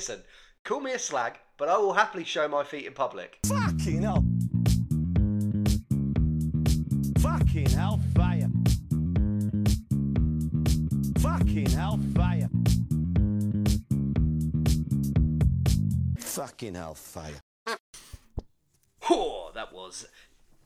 [0.00, 0.22] Listen,
[0.64, 3.38] call me a slag, but I will happily show my feet in public.
[3.44, 4.24] Fucking hell.
[7.18, 8.48] Fucking hellfire.
[11.18, 12.48] Fucking hellfire.
[16.18, 17.40] Fucking hellfire.
[19.10, 20.08] Oh, that was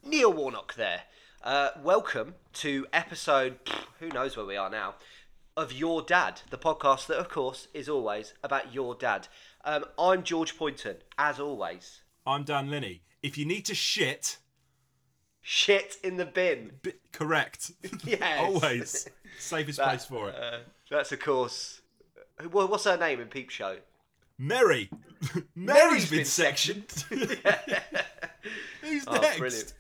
[0.05, 1.01] Neil Warnock there.
[1.43, 3.59] Uh, welcome to episode,
[3.99, 4.95] who knows where we are now,
[5.57, 9.29] of Your Dad, the podcast that, of course, is always about your dad.
[9.65, 12.01] Um, I'm George Poynton, as always.
[12.27, 13.03] I'm Dan Linney.
[13.23, 14.39] If you need to shit,
[15.47, 16.73] Shit in the bin.
[16.83, 17.71] bi- correct.
[18.05, 18.41] Yes.
[18.41, 19.09] Always.
[19.39, 20.35] Safest That- place for it.
[20.35, 20.59] Uh,
[20.91, 21.81] that's, of course.
[22.51, 23.77] Well, what's her name in Peep Show?
[24.39, 24.91] Mary.
[25.55, 26.91] Mary's been sectioned.
[28.83, 29.39] Who's Oh, next?
[29.39, 29.73] brilliant.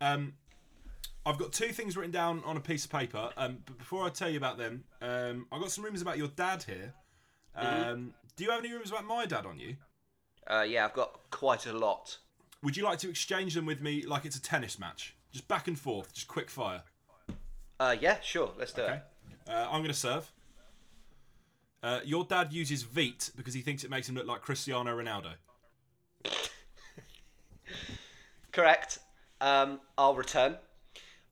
[0.00, 0.32] Um,
[1.24, 3.30] I've got two things written down on a piece of paper.
[3.36, 6.28] Um, but before I tell you about them, um, I've got some rumours about your
[6.28, 6.94] dad here.
[7.54, 8.06] Um, Mm-hmm.
[8.34, 9.76] Do you have any rumours about my dad on you?
[10.46, 12.16] Uh, yeah, I've got quite a lot.
[12.62, 15.14] Would you like to exchange them with me like it's a tennis match?
[15.32, 16.82] Just back and forth, just quick fire.
[17.78, 18.94] Uh, yeah, sure, let's do Okay.
[18.94, 19.02] it.
[19.50, 20.32] Uh, I'm going to serve.
[21.82, 25.32] Uh, your dad uses Veet because he thinks it makes him look like Cristiano Ronaldo.
[28.52, 28.98] Correct.
[29.40, 30.56] Um, I'll return.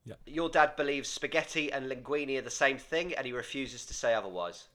[0.05, 0.15] Yeah.
[0.25, 4.13] Your dad believes spaghetti and linguine are the same thing, and he refuses to say
[4.13, 4.67] otherwise.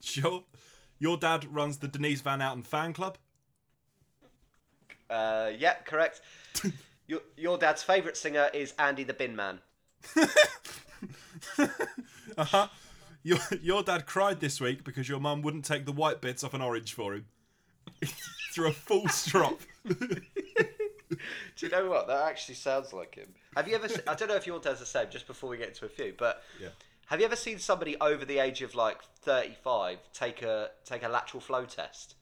[0.00, 0.44] Sure.
[0.98, 3.18] Your dad runs the Denise Van Outen fan club.
[5.10, 6.20] Uh, yeah, correct.
[7.06, 9.60] your, your dad's favourite singer is Andy the Bin Man.
[12.38, 12.68] Uh-huh.
[13.22, 16.54] Your, your dad cried this week because your mum wouldn't take the white bits off
[16.54, 17.26] an orange for him.
[18.54, 19.60] Through a full strop.
[21.56, 22.06] Do you know what?
[22.06, 23.28] That actually sounds like him.
[23.56, 23.88] Have you ever?
[23.88, 25.06] se- I don't know if your dad's the same.
[25.10, 26.68] Just before we get into a few, but Yeah.
[27.06, 31.08] have you ever seen somebody over the age of like thirty-five take a take a
[31.08, 32.14] lateral flow test?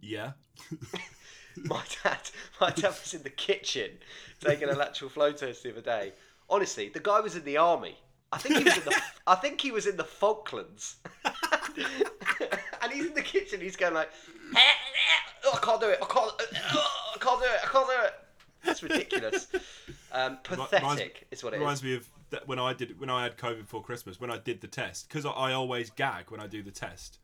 [0.00, 0.32] Yeah.
[1.64, 2.18] My dad,
[2.60, 3.92] my dad was in the kitchen
[4.44, 6.12] taking a lateral flow test the other day.
[6.50, 7.96] Honestly, the guy was in the army.
[8.30, 9.00] I think he was in the.
[9.26, 10.96] I think he was in the Falklands.
[11.24, 13.62] and he's in the kitchen.
[13.62, 14.10] He's going like,
[15.46, 15.98] "Oh, I can't do it.
[16.02, 16.32] I can't.
[16.74, 17.60] oh, I can't do it.
[17.62, 18.14] I can't do it.
[18.64, 19.46] That's ridiculous.
[20.12, 21.84] Um, pathetic Reminds- is what it reminds is.
[21.84, 24.60] me of that when I did when I had COVID before Christmas when I did
[24.60, 27.18] the test because I, I always gag when I do the test.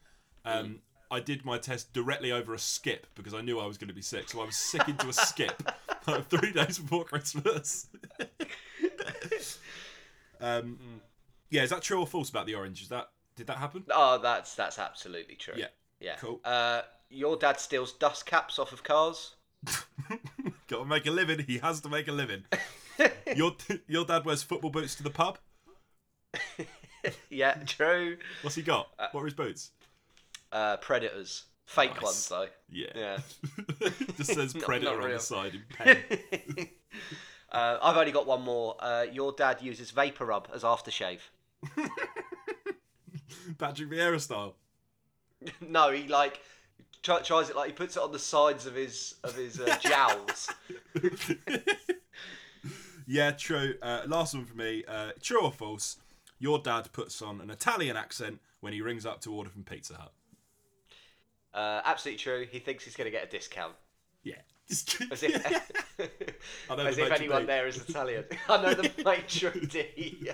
[0.44, 0.80] Um,
[1.10, 3.94] I did my test directly over a skip because I knew I was going to
[3.94, 5.62] be sick, so I was sick into a skip
[6.06, 7.88] like three days before Christmas.
[10.40, 10.78] um,
[11.50, 12.80] yeah, is that true or false about the orange?
[12.80, 13.84] Is that did that happen?
[13.90, 15.54] Oh, that's that's absolutely true.
[15.56, 15.66] Yeah.
[16.00, 16.16] Yeah.
[16.16, 16.40] Cool.
[16.44, 16.82] Uh,
[17.12, 19.36] your dad steals dust caps off of cars.
[20.68, 21.40] Got to make a living.
[21.46, 22.44] He has to make a living.
[23.36, 23.52] your
[23.86, 25.38] your dad wears football boots to the pub.
[27.28, 28.16] Yeah, true.
[28.42, 28.88] What's he got?
[29.10, 29.72] what are his boots?
[30.52, 31.46] Uh, predators.
[31.66, 32.02] Fake Nice.
[32.02, 32.46] ones though.
[32.70, 32.86] Yeah.
[32.94, 33.18] Yeah.
[34.16, 36.68] Just says Not- predator not on the side in pen.
[37.50, 38.76] Uh, I've only got one more.
[38.78, 41.18] Uh, your dad uses vapor rub as aftershave.
[43.58, 44.54] Patrick Vieira style.
[45.60, 46.40] no, he like
[47.02, 49.76] try, tries it like he puts it on the sides of his of his uh,
[49.80, 50.50] jowls.
[53.06, 53.74] Yeah, true.
[53.82, 54.84] Uh, last one for me.
[54.86, 55.96] Uh, true or false?
[56.38, 59.94] Your dad puts on an Italian accent when he rings up to order from Pizza
[59.94, 60.12] Hut.
[61.54, 62.46] Uh, absolutely true.
[62.50, 63.74] He thinks he's going to get a discount.
[64.22, 64.36] Yeah.
[64.70, 65.46] As if,
[66.70, 67.48] I know as the if anyone d'.
[67.48, 68.24] there is Italian.
[68.48, 70.32] I know the matron D.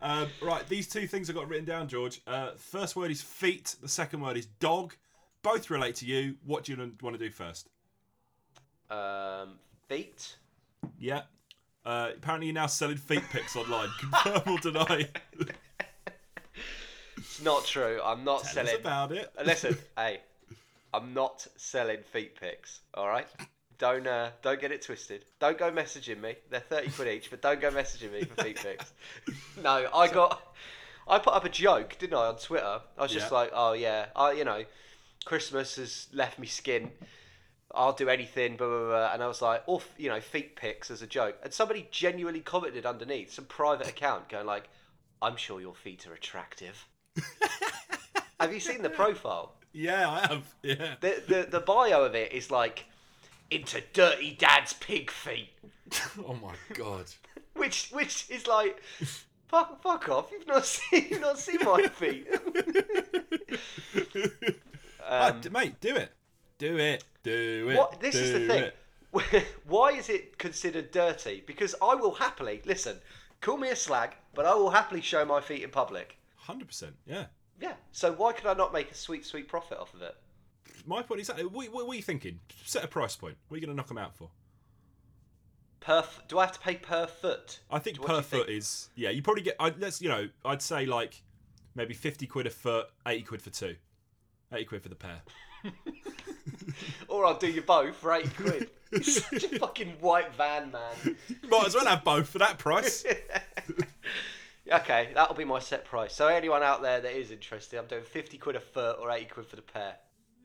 [0.00, 2.20] Um, right, these two things I got written down, George.
[2.26, 3.76] Uh, first word is feet.
[3.80, 4.96] The second word is dog.
[5.42, 6.36] Both relate to you.
[6.44, 7.68] What do you want to do first?
[8.90, 9.54] um,
[9.88, 10.36] feet.
[10.98, 11.22] Yeah.
[11.84, 13.88] Uh, apparently, you're now selling feet pics online.
[13.98, 15.08] Confirm or deny?
[17.16, 18.00] It's not true.
[18.04, 18.76] I'm not Tell us selling.
[18.80, 19.32] about it.
[19.36, 20.20] Uh, Listen, hey,
[20.94, 22.80] I'm not selling feet pics.
[22.94, 23.26] All right,
[23.78, 25.24] don't uh, don't get it twisted.
[25.40, 26.36] Don't go messaging me.
[26.50, 28.92] They're thirty quid each, but don't go messaging me for feet pics.
[29.62, 30.40] No, I got.
[31.08, 32.80] I put up a joke, didn't I, on Twitter?
[32.96, 33.36] I was just Yeah.
[33.38, 34.62] like, oh yeah, I you know,
[35.22, 36.90] Christmas has left me skin.
[37.74, 39.12] I'll do anything, blah, blah, blah.
[39.14, 41.36] And I was like, or, you know, feet pics as a joke.
[41.42, 44.68] And somebody genuinely commented underneath, some private account, going like,
[45.22, 46.86] I'm sure your feet are attractive.
[48.40, 49.54] Have you seen the profile?
[49.72, 50.54] Yeah, I have.
[50.62, 50.94] Yeah.
[51.00, 52.84] The, the the bio of it is like
[53.50, 55.50] into dirty dad's pig feet,
[56.26, 57.06] Oh my god.
[57.54, 58.82] which which is like
[59.48, 60.30] fuck fuck off.
[60.32, 62.26] You've not seen you've not seen my feet.
[65.20, 66.12] Um, d- mate, do it.
[66.58, 67.04] Do it.
[67.22, 67.76] Do it.
[67.76, 68.64] what this is the thing.
[68.64, 69.46] it.
[69.66, 71.42] Why is it considered dirty?
[71.46, 72.96] Because I will happily listen.
[73.40, 76.18] Call me a slag, but I will happily show my feet in public.
[76.36, 76.94] Hundred percent.
[77.06, 77.26] Yeah.
[77.60, 77.74] Yeah.
[77.92, 80.16] So why could I not make a sweet, sweet profit off of it?
[80.86, 81.44] My point exactly.
[81.44, 82.40] What, what, what are you thinking?
[82.64, 83.36] Set a price point.
[83.48, 84.30] What are you going to knock them out for?
[85.80, 87.60] Per f- do I have to pay per foot?
[87.70, 88.44] I think What per you think?
[88.44, 89.10] foot is yeah.
[89.10, 89.56] You probably get.
[89.60, 90.28] I'd, let's you know.
[90.44, 91.22] I'd say like
[91.74, 93.76] maybe fifty quid a foot, eighty quid for two,
[94.52, 95.22] eighty quid for the pair.
[97.08, 98.70] Or I'll do you both for eight quid.
[98.90, 101.16] You're such a fucking white van man.
[101.48, 103.04] Might as well have both for that price.
[104.70, 106.14] Okay, that'll be my set price.
[106.14, 109.24] So anyone out there that is interested, I'm doing 50 quid a foot or 80
[109.26, 109.96] quid for the pair.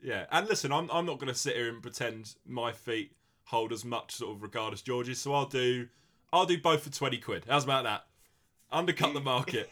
[0.02, 3.12] Yeah, and listen, I'm I'm not going to sit here and pretend my feet
[3.44, 5.20] hold as much sort of regard as George's.
[5.20, 5.88] So I'll do
[6.32, 7.44] I'll do both for twenty quid.
[7.48, 8.06] How's about that?
[8.70, 9.70] Undercut the market.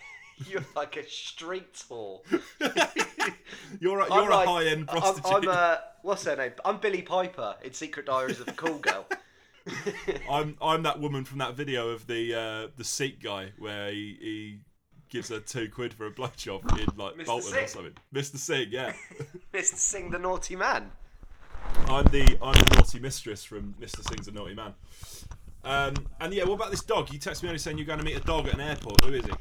[0.48, 2.20] You're like a street whore.
[3.80, 5.32] You're a, I'm you're like- a high end I'm, prostitute.
[5.32, 6.52] I'm uh, what's her name?
[6.64, 9.06] I'm Billie Piper in Secret Diaries of a Call Girl.
[10.30, 14.16] I'm I'm that woman from that video of the uh, the Sikh guy where he,
[14.20, 14.58] he
[15.08, 17.26] gives her two quid for a blowjob in like Mr.
[17.26, 17.94] Bolton or something.
[18.14, 18.36] Mr.
[18.36, 18.92] Singh, yeah.
[19.52, 19.74] Mr.
[19.74, 20.90] Singh the Naughty Man.
[21.88, 24.06] I'm the I'm the naughty mistress from Mr.
[24.08, 24.74] Singh's a naughty man.
[25.64, 27.12] Um, and yeah, what about this dog?
[27.12, 29.04] You text me earlier saying you're going to meet a dog at an airport.
[29.04, 29.32] Who is he?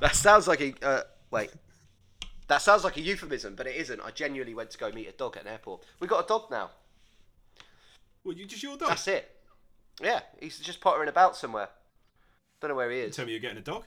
[0.00, 1.50] That sounds like a uh, wait.
[2.52, 3.98] That sounds like a euphemism, but it isn't.
[4.02, 5.84] I genuinely went to go meet a dog at an airport.
[6.00, 6.68] We got a dog now.
[8.24, 8.90] Well, you just your dog.
[8.90, 9.34] That's it.
[10.02, 11.70] Yeah, he's just pottering about somewhere.
[12.60, 13.16] Don't know where he is.
[13.16, 13.84] Tell me you're getting a dog.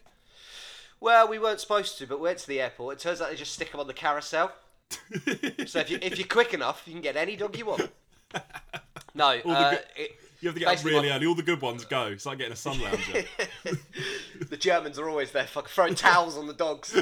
[1.00, 2.95] Well, we weren't supposed to, but we went to the airport.
[2.95, 4.51] It turns out they just stick them on the carousel.
[5.67, 7.91] So if you if you're quick enough, you can get any dog you want.
[9.13, 11.27] No, uh, good- it, You have to get up really early.
[11.27, 12.07] All the good ones go.
[12.07, 13.23] It's like getting a sun lounger.
[14.50, 17.01] the Germans are always there, fucking throwing towels on the dogs.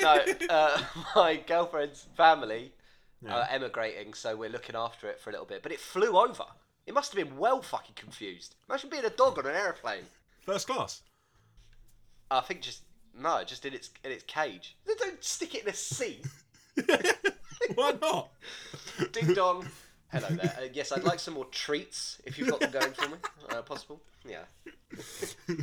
[0.00, 0.82] No, uh,
[1.16, 2.72] my girlfriend's family
[3.28, 5.62] are emigrating, so we're looking after it for a little bit.
[5.62, 6.44] But it flew over.
[6.86, 8.56] It must have been well fucking confused.
[8.68, 10.04] Imagine being a dog on an aeroplane.
[10.40, 11.02] First class.
[12.30, 12.82] I think just
[13.18, 14.76] no, just in its in its cage.
[14.86, 16.26] They don't stick it in a seat.
[17.74, 18.30] Why not?
[19.12, 19.66] Ding dong.
[20.12, 20.54] Hello there.
[20.58, 23.16] Uh, yes, I'd like some more treats if you've got them going for me.
[23.50, 24.00] Uh, possible?
[24.28, 24.44] Yeah.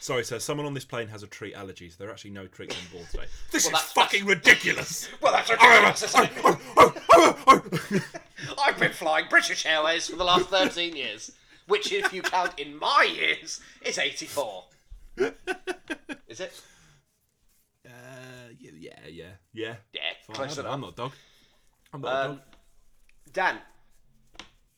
[0.00, 0.38] Sorry, sir.
[0.38, 2.80] Someone on this plane has a treat allergy, so there are actually no treats on
[2.90, 3.24] board today.
[3.52, 5.08] This Well, is that's- fucking ridiculous.
[5.20, 8.02] Well, that's ridiculous, isn't it?
[8.58, 11.32] I've been flying British Airways for the last 13 years,
[11.66, 14.64] which, if you count in my years, is 84.
[16.28, 16.62] Is it?
[17.86, 17.90] Uh,
[18.58, 19.74] yeah, yeah, yeah, yeah.
[19.92, 20.74] Yeah, Fine, close I don't know, enough.
[20.74, 21.12] I'm not a dog.
[21.92, 22.40] I'm not a Um, dog.
[23.34, 23.58] Dan,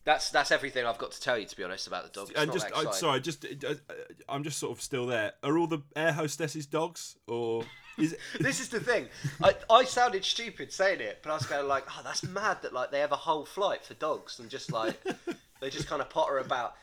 [0.04, 2.30] that's that's everything I've got to tell you, to be honest, about the dogs.
[2.30, 2.92] It's And just, I, exciting.
[2.92, 3.74] sorry, just, uh, uh,
[4.28, 5.32] I'm just sort of still there.
[5.42, 7.64] Are all the air hostesses dogs, or
[7.98, 8.20] is it?
[8.40, 9.08] This is the thing.
[9.42, 12.62] I, I sounded stupid saying it, but I was kind of like, oh, that's mad
[12.62, 14.96] that like they have a whole flight for dogs and just like
[15.60, 16.74] they just kind of potter about.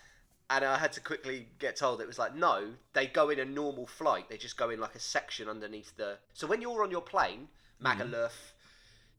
[0.48, 3.46] And I had to quickly get told it was like, no, they go in a
[3.46, 4.30] normal flight.
[4.30, 6.20] They just go in like a section underneath the.
[6.34, 7.48] So when you're on your plane,
[7.84, 8.30] Magaluf,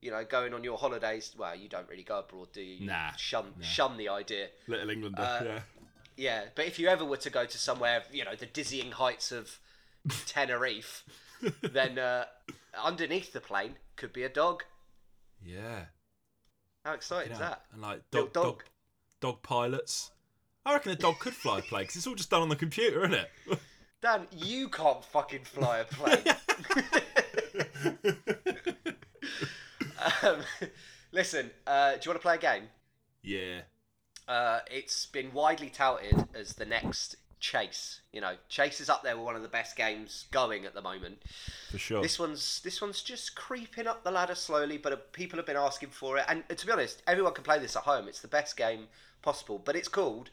[0.03, 1.35] you know, going on your holidays.
[1.37, 2.77] Well, you don't really go abroad, do you?
[2.77, 4.49] You Nah, Shun shun the idea.
[4.69, 5.61] Little Englander, Uh, yeah.
[6.19, 9.33] Yeah, but if you ever were to go to somewhere, you know, the dizzying heights
[9.33, 9.59] of
[10.27, 11.05] Tenerife,
[11.61, 12.25] then uh,
[12.83, 14.63] underneath the plane could be a dog.
[15.45, 15.85] Yeah.
[16.85, 17.63] How exciting is that?
[17.73, 18.65] And like dog, dog, dog.
[19.21, 20.11] dog pilots.
[20.65, 22.57] I reckon a dog could fly a plane because it's all just done on the
[22.57, 23.31] computer, isn't it?
[24.01, 26.25] Dan, you can't fucking fly a plane.
[30.23, 30.41] um,
[31.13, 32.65] listen, uh, do you want to play a game?
[33.23, 33.61] yeah.
[34.29, 38.01] Uh, it's been widely touted as the next Chase.
[38.13, 40.83] You know, Chase is up there with one of the best games going at the
[40.83, 41.23] moment.
[41.71, 42.03] For sure.
[42.03, 45.57] This one's this one's just creeping up the ladder slowly, but uh, people have been
[45.57, 46.25] asking for it.
[46.29, 48.09] And to be honest, everyone can play this at home.
[48.09, 48.89] It's the best game
[49.23, 49.61] possible.
[49.65, 50.31] But it's called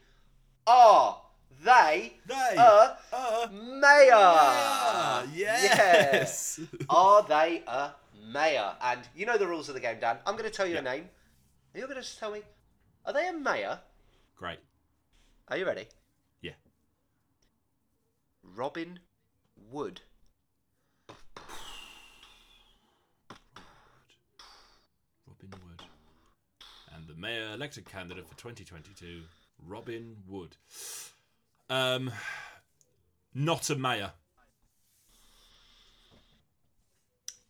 [0.65, 1.22] Are
[1.63, 4.12] They They a are Mayor?
[4.15, 6.60] Ah, yes.
[6.89, 7.91] Are they a
[8.32, 8.74] mayor?
[8.82, 10.18] And you know the rules of the game, Dan.
[10.25, 11.10] I'm going to tell you a name.
[11.74, 12.42] And you're going to tell me,
[13.06, 13.80] are they a mayor?
[14.36, 14.60] Great.
[15.48, 15.88] Are you ready?
[16.42, 16.53] Yeah.
[18.44, 19.00] Robin
[19.72, 20.01] Wood.
[25.27, 25.84] Robin Wood.
[26.96, 29.22] And the mayor elected candidate for 2022,
[29.65, 30.58] Robin Wood.
[31.70, 32.12] Um,
[33.34, 34.12] not a mayor.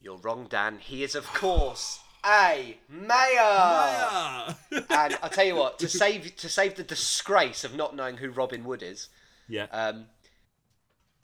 [0.03, 0.79] You're wrong, Dan.
[0.79, 3.07] He is, of course, a mayor.
[3.09, 4.55] Mayor!
[4.89, 8.29] and I tell you what, to save to save the disgrace of not knowing who
[8.29, 9.07] Robin Wood is,
[9.47, 9.67] yeah.
[9.71, 10.05] um,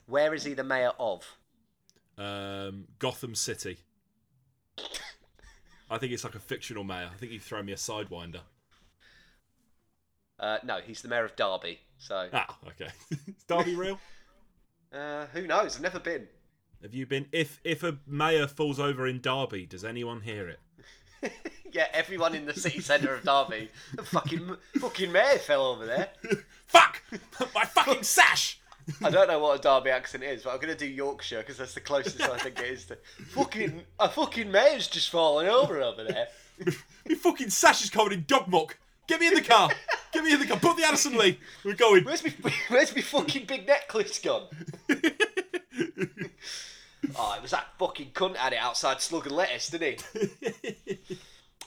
[0.06, 1.36] where is he the mayor of?
[2.16, 3.78] Um, Gotham City.
[5.90, 7.10] I think it's like a fictional mayor.
[7.12, 8.40] I think he'd throw me a sidewinder.
[10.38, 11.80] Uh, no, he's the mayor of Derby.
[11.98, 12.90] So Ah, okay.
[13.10, 14.00] Is Derby real?
[14.90, 15.76] uh, who knows?
[15.76, 16.26] I've never been.
[16.82, 17.26] Have you been?
[17.32, 20.60] If if a mayor falls over in Derby, does anyone hear it?
[21.72, 23.68] Yeah, everyone in the city centre of Derby.
[23.94, 26.08] The fucking fucking mayor fell over there.
[26.66, 27.00] Fuck!
[27.54, 28.60] My fucking sash!
[29.04, 31.74] I don't know what a Derby accent is, but I'm gonna do Yorkshire because that's
[31.74, 32.98] the closest I think it is to.
[33.28, 36.26] Fucking a fucking mayor's just falling over over there.
[37.06, 38.76] Your fucking sash is covered in dog muck.
[39.06, 39.70] Get me in the car.
[40.12, 40.58] Get me in the car.
[40.58, 41.38] Put the Addison Lee.
[41.64, 42.04] We're going.
[42.04, 42.32] Where's me
[42.68, 44.48] Where's me fucking big necklace gone?
[47.16, 50.98] Oh, it was that fucking cunt had it outside Slug and Lettuce, didn't he?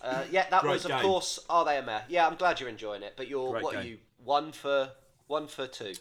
[0.01, 1.01] Uh, yeah, that Great was of game.
[1.01, 1.39] course.
[1.49, 2.03] Are they a mare?
[2.09, 3.13] Yeah, I'm glad you're enjoying it.
[3.15, 3.99] But you're Great what are you?
[4.21, 4.89] One for
[5.27, 5.93] one for two.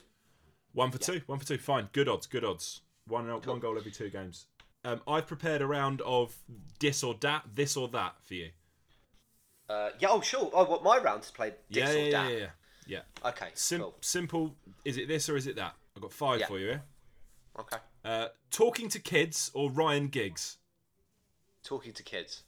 [0.72, 1.20] One for two.
[1.26, 1.56] One for two.
[1.58, 1.88] Fine.
[1.92, 2.26] Good odds.
[2.26, 2.80] Good odds.
[3.06, 4.46] One one goal every two games.
[4.84, 6.34] Um, I've prepared a round of
[6.80, 8.48] this or that, this or that for you.
[9.70, 10.08] Uh, yeah.
[10.10, 10.50] Oh, sure.
[10.52, 11.52] Oh, what my round to play?
[11.70, 12.32] This Yeah, or yeah, yeah, that.
[12.32, 12.98] yeah, yeah.
[13.22, 13.28] yeah.
[13.28, 13.48] Okay.
[13.54, 13.94] Sim- cool.
[14.00, 14.56] Simple.
[14.84, 15.74] Is it this or is it that?
[15.94, 16.46] I've got five Yeah.
[16.46, 16.68] for you.
[16.70, 16.78] Yeah.
[17.60, 17.76] Okay.
[18.04, 20.58] Uh, talking to kids or Ryan Giggs.
[21.62, 22.42] Talking to kids.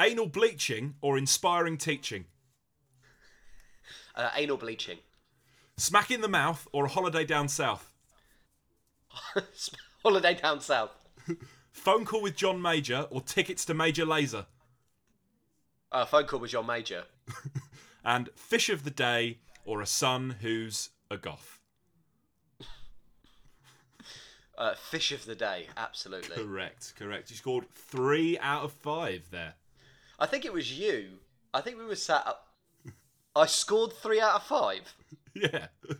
[0.00, 2.24] Anal bleaching or inspiring teaching.
[4.14, 4.98] Uh, anal bleaching.
[5.76, 7.92] Smack in the mouth or a holiday down south.
[10.02, 10.90] Holiday down south.
[11.72, 14.46] Phone call with John Major or tickets to Major Lazer.
[15.90, 17.04] Uh, phone call with John Major.
[18.04, 21.57] And fish of the day or a son who's a goth.
[24.58, 25.68] Uh, fish of the day.
[25.76, 26.34] Absolutely.
[26.34, 27.30] Correct, correct.
[27.30, 29.54] You scored three out of five there.
[30.18, 31.10] I think it was you.
[31.54, 32.48] I think we were sat up.
[33.36, 34.94] I scored three out of five.
[35.34, 35.68] Yeah.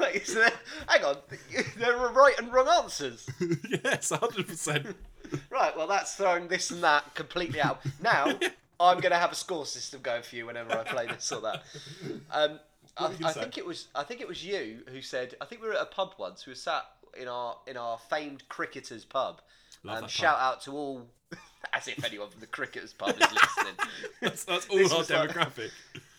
[0.00, 0.50] Wait, is there,
[0.88, 1.16] hang on.
[1.76, 3.28] There were right and wrong answers.
[3.40, 4.94] yes, 100%.
[5.50, 7.80] Right, well, that's throwing this and that completely out.
[8.02, 8.26] Now,
[8.80, 11.40] I'm going to have a score system going for you whenever I play this or
[11.42, 11.62] that.
[12.32, 12.58] Um,
[12.98, 13.88] I, I think it was.
[13.94, 15.34] I think it was you who said.
[15.40, 16.46] I think we were at a pub once.
[16.46, 16.84] We were sat
[17.20, 19.40] in our in our famed cricketers pub.
[19.84, 20.54] Love Um, shout pub.
[20.54, 21.06] out to all,
[21.72, 23.74] as if anyone from the cricketers pub is listening.
[24.20, 25.70] That's, that's all This our was like- demographic.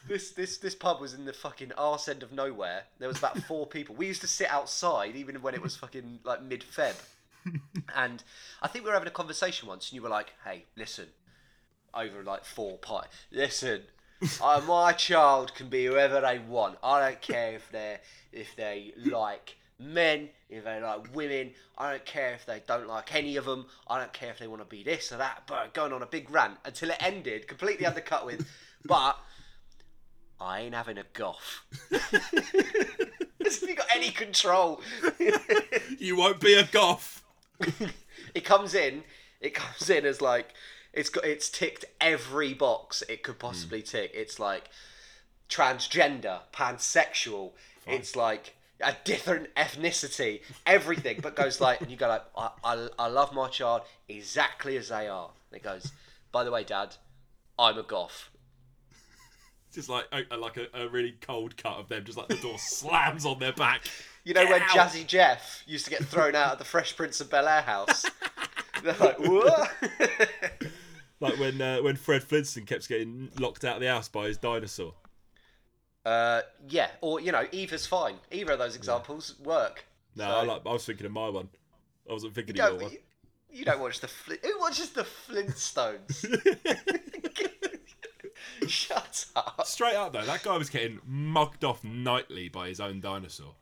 [0.08, 2.84] This this this pub was in the fucking arse end of nowhere.
[2.98, 3.96] There was about four people.
[3.96, 6.96] We used to sit outside even when it was fucking like mid Feb.
[7.96, 8.24] and
[8.62, 11.08] I think we were having a conversation once, and you were like, "Hey, listen,"
[11.94, 13.06] over like four pie.
[13.32, 13.82] Listen,
[14.42, 16.78] uh, my child can be whoever they want.
[16.84, 17.98] I don't care if they
[18.32, 21.52] if they like men, if they like women.
[21.78, 23.68] I don't care if they don't like any of them.
[23.88, 25.44] I don't care if they want to be this or that.
[25.48, 28.48] But going on a big rant until it ended, completely undercut with,
[28.86, 29.18] but.
[30.42, 31.64] I ain't having a goth.
[31.92, 34.80] As if you got any control.
[35.98, 37.24] You won't be a goth.
[38.34, 39.04] it comes in.
[39.42, 40.54] It comes in as like
[40.94, 43.48] it's got it's ticked every box it could hmm.
[43.48, 44.12] possibly tick.
[44.14, 44.70] It's like
[45.50, 47.52] transgender, pansexual.
[47.88, 51.20] It's like a different ethnicity, everything.
[51.22, 54.90] But goes like, and you go like, I, I, I love my child exactly as
[54.90, 55.32] they are.
[55.52, 55.92] And it goes,
[56.32, 56.96] by the way, Dad,
[57.58, 58.30] I'm a goth.
[59.74, 62.58] Just like a, like a, a really cold cut of them, just like the door
[62.58, 63.82] slams on their back.
[64.26, 64.70] You know Get when out.
[64.92, 68.06] Jazzy Jeff used to get thrown out of the Fresh Prince of Bel Air house?
[68.84, 69.72] They're like, what?
[71.20, 74.38] Like when uh, when Fred Flintstone kept getting locked out of the house by his
[74.38, 74.94] dinosaur.
[76.06, 78.16] uh, yeah, or you know, either's fine.
[78.32, 79.86] Either of those examples work.
[80.16, 80.62] No, So- I like.
[80.66, 81.50] I was thinking of my one.
[82.10, 82.92] I wasn't thinking You of your one.
[82.94, 82.98] you,
[83.52, 84.40] you don't watch the Flint.
[84.46, 86.26] Who watches the Flintstones?
[88.68, 89.66] Shut up.
[89.66, 93.56] Straight up though, that guy was getting mugged off nightly by his own dinosaur.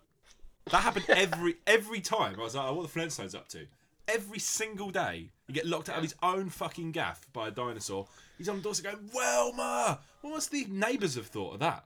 [0.72, 2.36] That happened every every time.
[2.40, 3.66] I was like, oh, what are the Flintstones up to?
[4.08, 8.08] Every single day, you get locked out of his own fucking gaff by a dinosaur.
[8.38, 10.00] He's on the doorstep going, Wilma!
[10.22, 11.86] What must the neighbours have thought of that?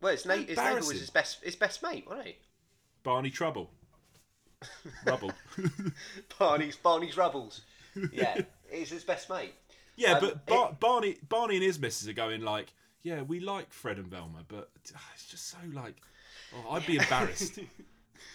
[0.00, 2.36] Well, his, na- his neighbour was his best his best mate, wasn't he?
[3.02, 3.70] Barney Trouble.
[5.06, 5.32] Rubble.
[6.38, 7.62] Barney's Barney's Rubbles.
[8.12, 9.54] Yeah, he's his best mate.
[9.96, 12.66] Yeah, Um, but Bar- Barney, Barney and his missus are going like,
[13.02, 15.94] yeah, we like Fred and Velma, but ah, it's just so like,
[16.54, 17.58] oh, I'd be embarrassed.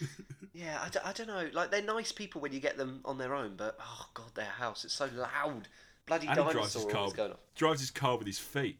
[0.54, 1.48] Yeah, I, d- I don't know.
[1.54, 4.44] Like they're nice people when you get them on their own, but oh god, their
[4.44, 5.66] house it's so loud.
[6.06, 7.16] Bloody and he drives his dinosaur car.
[7.16, 7.38] going on.
[7.54, 8.78] Drives his car with his feet.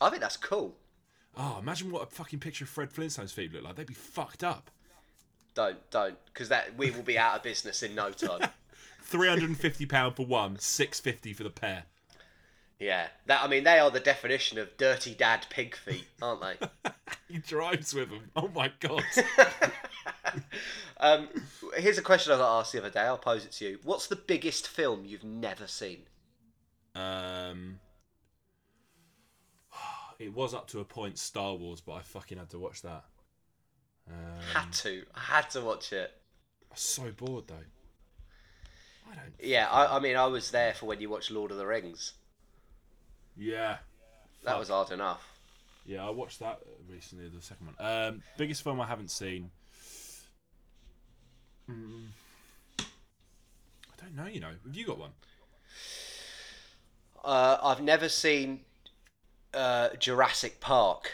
[0.00, 0.76] I think that's cool.
[1.36, 3.76] Oh, imagine what a fucking picture of Fred Flintstone's feet look like.
[3.76, 4.70] They'd be fucked up.
[5.54, 8.50] Don't don't because that we will be out of business in no time.
[9.02, 11.84] Three hundred and fifty pound for one, six fifty for the pair.
[12.78, 16.90] Yeah, that I mean they are the definition of dirty dad pig feet, aren't they?
[17.28, 18.30] He drives with them.
[18.34, 19.04] Oh my god.
[20.98, 21.28] um,
[21.76, 23.00] here's a question I got asked the other day.
[23.00, 23.78] I'll pose it to you.
[23.84, 26.04] What's the biggest film you've never seen?
[26.94, 27.80] um,
[30.18, 33.04] it was up to a point Star Wars, but I fucking had to watch that.
[34.08, 34.14] Um,
[34.54, 35.04] Had to.
[35.14, 36.10] I had to watch it.
[36.70, 37.54] I'm so bored though.
[39.10, 39.34] I don't.
[39.38, 42.14] Yeah, I, I mean, I was there for when you watched Lord of the Rings.
[43.38, 43.78] Yeah.
[44.44, 44.58] That Fuck.
[44.58, 45.22] was hard enough.
[45.86, 46.58] Yeah, I watched that
[46.90, 47.76] recently, the second one.
[47.78, 49.50] Um, biggest film I haven't seen.
[51.70, 52.06] Mm,
[52.80, 52.84] I
[54.02, 54.26] don't know.
[54.26, 55.10] You know, have you got one?
[57.24, 58.60] Uh, I've never seen
[59.54, 61.10] uh, Jurassic Park.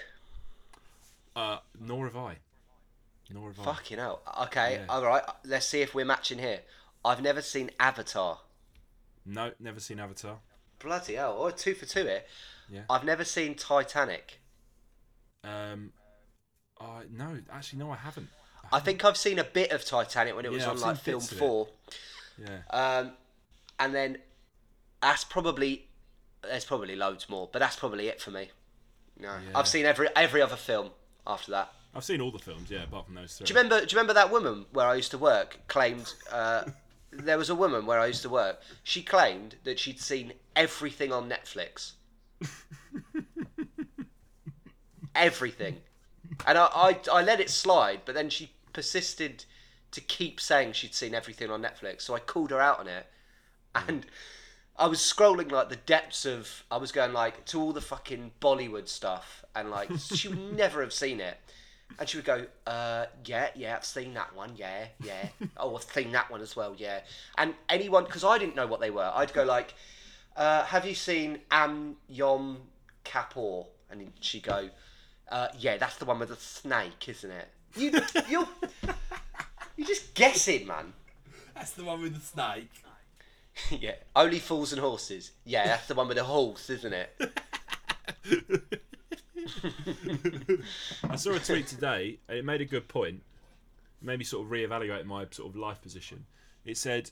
[1.36, 2.36] Uh, nor have I.
[3.32, 3.64] Nor have I.
[3.64, 4.22] Fucking hell.
[4.44, 4.86] Okay, Yeah.
[4.92, 5.22] all right.
[5.44, 6.60] Let's see if we're matching here.
[7.04, 8.38] I've never seen Avatar.
[9.26, 10.38] No, never seen Avatar.
[10.84, 11.32] Bloody hell.
[11.38, 12.22] Or Oh, two for two here.
[12.68, 12.82] Yeah.
[12.88, 14.40] I've never seen Titanic.
[15.42, 15.92] Um,
[16.80, 18.28] I no, actually no, I haven't.
[18.72, 20.96] I think I've seen a bit of Titanic when it was Yeah, on I've like
[20.98, 21.40] Film bits of it.
[21.40, 21.68] 4.
[22.38, 22.58] Yeah.
[22.70, 23.12] Um,
[23.78, 24.18] and then
[25.00, 25.86] that's probably
[26.42, 28.50] there's probably loads more, but that's probably it for me.
[29.18, 29.58] No, Yeah.
[29.58, 30.90] I've seen every every other film
[31.26, 31.72] after that.
[31.94, 33.46] I've seen all the films, yeah, apart from those three.
[33.46, 33.80] Do you remember?
[33.80, 36.12] Do you remember that woman where I used to work claimed?
[36.30, 36.64] Uh,
[37.12, 38.60] there was a woman where I used to work.
[38.82, 41.92] She claimed that she'd seen everything on Netflix.
[45.14, 45.78] everything,
[46.46, 49.44] and I, I I let it slide, but then she persisted
[49.92, 52.02] to keep saying she'd seen everything on Netflix.
[52.02, 53.06] So I called her out on it,
[53.74, 54.06] and
[54.76, 56.64] I was scrolling like the depths of.
[56.70, 60.80] I was going like to all the fucking Bollywood stuff, and like she would never
[60.82, 61.38] have seen it.
[61.98, 65.28] And she would go, uh, yeah, yeah, I've seen that one, yeah, yeah.
[65.56, 67.00] Oh, I've seen that one as well, yeah.
[67.38, 69.74] And anyone, because I didn't know what they were, I'd go like,
[70.36, 72.58] uh, have you seen Am Yom
[73.04, 73.66] Kapoor?
[73.90, 74.70] And she'd go,
[75.28, 77.48] uh, yeah, that's the one with the snake, isn't it?
[77.76, 77.92] You,
[78.28, 78.48] you're,
[79.76, 80.92] you're just guessing, man.
[81.54, 82.70] That's the one with the snake.
[83.70, 85.32] yeah, only fools and horses.
[85.44, 87.40] Yeah, that's the one with the horse, isn't it?
[91.08, 93.22] I saw a tweet today, and it made a good point.
[94.00, 96.26] It made me sort of reevaluate my sort of life position.
[96.64, 97.10] It said,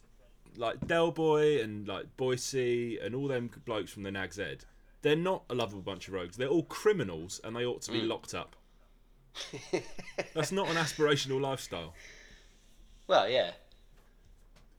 [0.56, 4.64] like Del Boy and like Boycie and all them blokes from the Nags Ed,
[5.02, 6.36] they're not a lovable bunch of rogues.
[6.36, 8.56] They're all criminals, and they ought to be locked up.
[10.34, 11.94] That's not an aspirational lifestyle.
[13.08, 13.52] Well, yeah,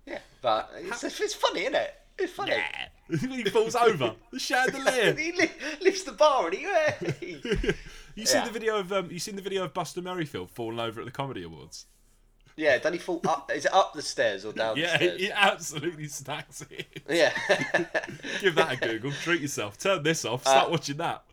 [0.06, 1.94] yeah, but it's, it's funny, isn't it?
[2.20, 2.54] It's funny.
[3.10, 5.14] he falls over the chandelier.
[5.18, 5.50] he li-
[5.82, 6.66] lifts the bar and he.
[8.16, 8.46] You seen Yeah.
[8.46, 11.12] the video of um, you seen the video of Buster Merryfield falling over at the
[11.12, 11.88] Comedy Awards?
[12.56, 13.52] Yeah, doesn't he fall up?
[13.54, 15.22] Is it up the stairs or down Yeah, the stairs?
[15.22, 17.02] he absolutely stacks it.
[17.10, 17.34] Yeah.
[18.42, 19.12] Give that a Google.
[19.12, 19.78] Treat yourself.
[19.78, 20.42] Turn this off.
[20.42, 21.24] Start Uh, watching that.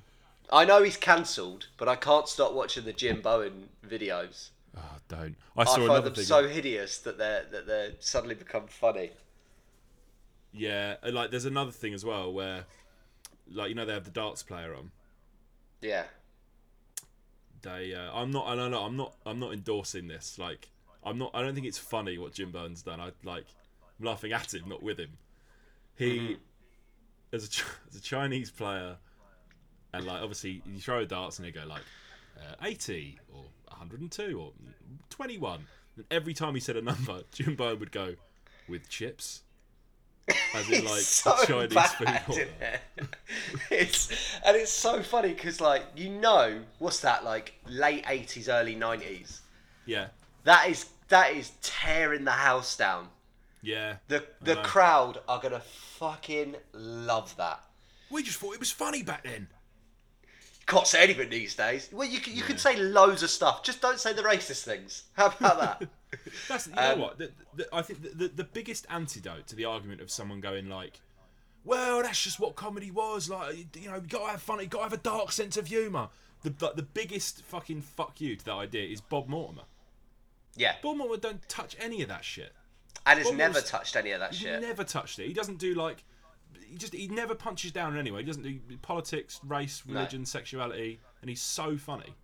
[0.53, 4.51] I know he's cancelled, but I can't stop watching the Jim Bowen videos.
[4.77, 5.37] Oh, don't.
[5.57, 6.25] I saw I find another them thing.
[6.25, 9.11] so hideous that they're that they're suddenly become funny.
[10.53, 12.65] Yeah, like there's another thing as well where,
[13.53, 14.91] like you know, they have the darts player on.
[15.81, 16.05] Yeah.
[17.63, 18.47] They, uh, I'm not.
[18.47, 18.83] I don't know.
[18.83, 19.15] I'm not.
[19.27, 20.39] I'm not endorsing this.
[20.39, 20.71] Like,
[21.05, 21.31] I'm not.
[21.35, 23.01] I don't think it's funny what Jim Bowen's done.
[23.01, 23.45] I like.
[23.99, 25.11] I'm laughing at him, not with him.
[25.97, 26.39] He,
[27.33, 28.97] as a as a Chinese player,
[29.93, 31.83] and like obviously you throw darts and they go like
[32.39, 34.53] uh, 80 or 102 or
[35.11, 35.61] 21.
[35.97, 38.15] And every time he said a number, Jim Bowen would go
[38.69, 39.43] with chips.
[40.55, 42.09] As in like so Chinese bad, food.
[42.31, 42.81] isn't it?
[43.71, 48.77] it's and it's so funny because like you know what's that like late eighties, early
[48.77, 49.41] nineties.
[49.87, 50.09] Yeah,
[50.45, 53.09] That is that is tearing the house down.
[53.63, 53.97] yeah.
[54.09, 57.61] The the crowd are gonna fucking love that.
[58.11, 59.49] We just thought it was funny back then.
[60.67, 61.89] Can't say anything these days.
[61.93, 63.63] Well, you can you can say loads of stuff.
[63.65, 65.05] Just don't say the racist things.
[65.15, 65.89] How about that?
[66.49, 69.57] That's you Um, know what the, the, I think the, the the biggest antidote to
[69.57, 71.01] the argument of someone going like,
[71.65, 74.61] "Well, that's just what comedy was like." You know, you got to have fun.
[74.61, 76.09] You got to have a dark sense of humour.
[76.43, 79.63] The like, the biggest fucking fuck you to that idea is Bob Mortimer.
[80.57, 82.53] Yeah, Mortimer don't touch any of that shit.
[83.07, 84.61] and has never touched any of that shit.
[84.61, 85.27] Never touched it.
[85.27, 86.03] He doesn't do like.
[86.67, 88.21] He just he never punches down anyway.
[88.21, 92.15] He doesn't do politics, race, religion, sexuality, and he's so funny.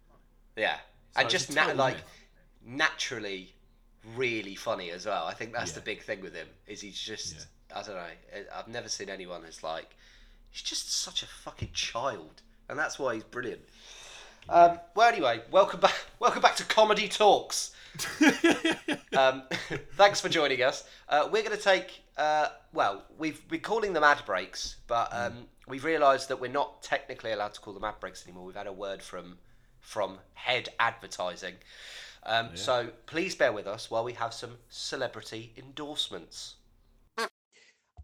[0.56, 0.76] Yeah,
[1.14, 2.04] So and just like myth.
[2.64, 3.52] naturally,
[4.16, 5.24] really funny as well.
[5.26, 8.00] I think that's the big thing with him is he's just I don't know.
[8.00, 9.96] I- I've never seen anyone who's like
[10.50, 13.62] he's just such a fucking child, and that's why he's brilliant.
[14.48, 15.94] Um, well, anyway, welcome back.
[16.20, 17.72] Welcome back to Comedy Talks.
[19.16, 19.42] um,
[19.94, 20.84] thanks for joining us.
[21.08, 22.02] Uh, we're going to take.
[22.16, 26.82] Uh, well, we've been calling them ad breaks, but um, we've realised that we're not
[26.82, 28.44] technically allowed to call them ad breaks anymore.
[28.44, 29.38] We've had a word from
[29.80, 31.54] from head advertising.
[32.24, 36.55] Um, So please bear with us while we have some celebrity endorsements.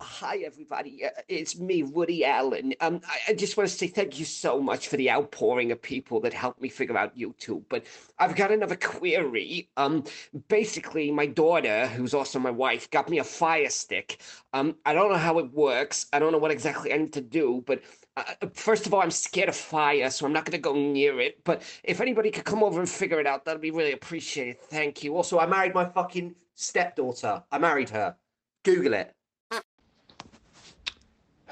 [0.02, 1.04] Hi, everybody.
[1.04, 2.74] Uh, it's me, Woody Allen.
[2.80, 5.80] Um, I, I just want to say thank you so much for the outpouring of
[5.80, 7.62] people that helped me figure out YouTube.
[7.68, 7.86] But
[8.18, 9.70] I've got another query.
[9.76, 10.02] Um,
[10.48, 14.20] basically, my daughter, who's also my wife, got me a fire stick.
[14.52, 16.06] Um, I don't know how it works.
[16.12, 17.80] I don't know what exactly I need to do, but
[18.16, 21.20] uh, first of all, I'm scared of fire, so I'm not going to go near
[21.20, 21.44] it.
[21.44, 24.60] But if anybody could come over and figure it out, that'd be really appreciated.
[24.62, 25.14] Thank you.
[25.14, 27.44] Also, I married my fucking stepdaughter.
[27.52, 28.16] I married her.
[28.64, 29.14] Google it.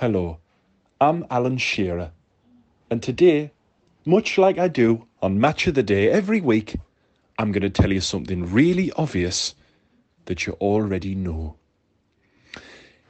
[0.01, 0.39] Hello,
[0.99, 2.13] I'm Alan Shearer,
[2.91, 3.53] and today,
[4.07, 6.75] much like I do on Match of the Day every week,
[7.39, 9.55] I'm going to tell you something really obvious
[10.25, 11.57] that you already know.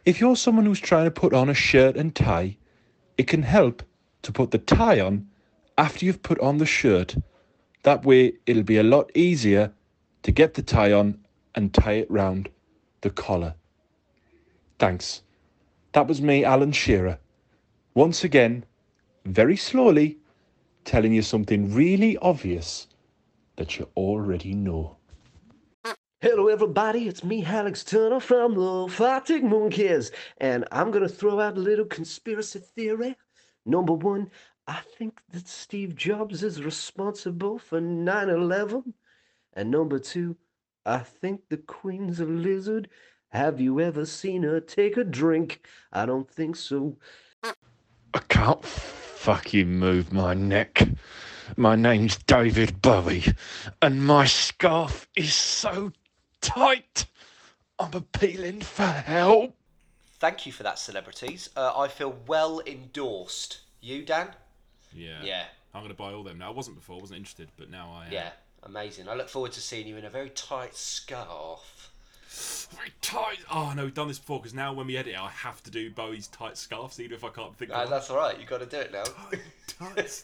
[0.05, 2.57] If you're someone who's trying to put on a shirt and tie,
[3.17, 3.85] it can help
[4.23, 5.29] to put the tie on
[5.79, 7.15] after you've put on the shirt.
[7.85, 9.73] That way, it'll be a lot easier
[10.25, 11.21] to get the tie on
[11.55, 12.49] and tie it round
[13.03, 13.55] the collar.
[14.81, 15.23] Thanks.
[15.93, 17.19] That was me, Alan Shearer.
[17.95, 18.65] Once again,
[19.25, 20.19] very slowly,
[20.85, 22.87] telling you something really obvious
[23.57, 24.97] that you already know.
[26.21, 27.09] Hello, everybody.
[27.09, 31.87] It's me, Alex Turner from the Fighting Monkeys, and I'm gonna throw out a little
[31.87, 33.17] conspiracy theory.
[33.67, 34.31] Number one,
[34.69, 38.95] I think that Steve Jobs is responsible for 9/11,
[39.55, 40.37] and number two,
[40.87, 42.89] I think the Queen's a lizard.
[43.31, 45.65] Have you ever seen her take a drink?
[45.93, 46.97] I don't think so.
[47.45, 50.83] I can't fucking move my neck.
[51.57, 53.25] My name's David Bowie,
[53.81, 55.93] and my scarf is so
[56.41, 57.07] tight.
[57.79, 59.55] I'm appealing for help.
[60.19, 61.51] Thank you for that, celebrities.
[61.57, 63.61] Uh, I feel well endorsed.
[63.81, 64.29] You, Dan?
[64.93, 65.23] Yeah.
[65.23, 65.45] Yeah.
[65.73, 66.49] I'm going to buy all them now.
[66.49, 68.13] I wasn't before, I wasn't interested, but now I am.
[68.13, 68.31] Yeah,
[68.65, 69.09] amazing.
[69.09, 71.90] I look forward to seeing you in a very tight scarf.
[72.71, 73.39] Very tight.
[73.51, 75.91] Oh, no, we've done this before because now when we edit, I have to do
[75.91, 77.91] Bowie's tight scarves, even if I can't think Uh, of one.
[77.91, 78.39] that's all right.
[78.39, 79.03] You got to do it now.
[79.67, 80.23] Tight.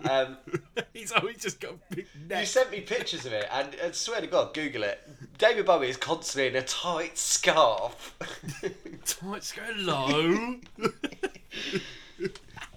[0.10, 0.36] um,
[0.92, 2.40] He's always just got a big neck.
[2.40, 5.00] you sent me pictures of it, and I swear to God, Google it.
[5.38, 8.14] David Bowie is constantly in a tight scarf.
[9.06, 9.66] Tight scarf.
[9.74, 10.56] Hello.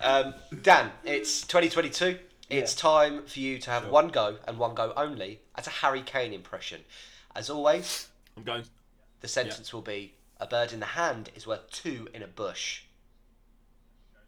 [0.02, 2.18] um, Dan, it's 2022.
[2.50, 6.02] It's time for you to have one go and one go only at a Harry
[6.02, 6.82] Kane impression.
[7.36, 8.64] As always, I'm going.
[9.22, 12.84] the sentence will be: "A bird in the hand is worth two in a bush."